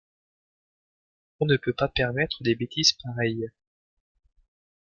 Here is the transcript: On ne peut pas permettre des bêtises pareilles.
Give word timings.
On 1.39 1.45
ne 1.45 1.57
peut 1.57 1.75
pas 1.77 1.87
permettre 1.87 2.41
des 2.41 2.55
bêtises 2.55 2.93
pareilles. 3.03 3.51